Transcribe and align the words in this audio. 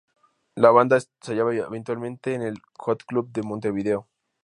La 0.55 0.71
banda 0.71 0.97
ensayaba 0.97 1.51
habitualmente 1.51 2.33
en 2.33 2.41
el 2.41 2.57
Hot 2.73 3.03
Club 3.05 3.31
de 3.31 3.43
Montevideo. 3.43 4.07